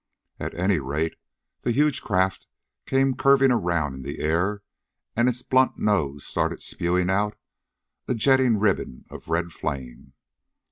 [0.39, 1.15] At any rate,
[1.61, 2.47] the huge craft
[2.87, 4.63] came curving around in the air,
[5.15, 7.37] and its blunt nose started spewing out
[8.07, 10.13] a jetting ribbon of red flame.